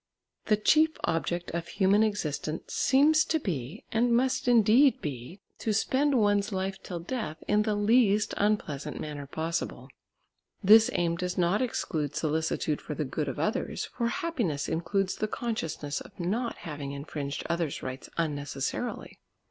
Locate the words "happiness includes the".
14.07-15.27